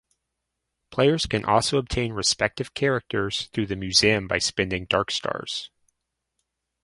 Players 0.89 1.27
can 1.27 1.45
also 1.45 1.77
obtain 1.77 2.13
respective 2.13 2.73
characters 2.73 3.49
through 3.53 3.67
the 3.67 3.75
Museum 3.75 4.27
by 4.27 4.39
spending 4.39 4.85
Dark 4.85 5.11
Stars. 5.11 5.69